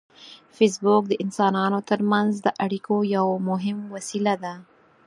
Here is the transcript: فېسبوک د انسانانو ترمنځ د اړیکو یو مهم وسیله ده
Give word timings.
فېسبوک 0.57 1.03
د 1.07 1.13
انسانانو 1.23 1.79
ترمنځ 1.89 2.31
د 2.41 2.47
اړیکو 2.65 2.95
یو 3.17 3.27
مهم 3.49 3.77
وسیله 3.93 4.33
ده 4.43 4.53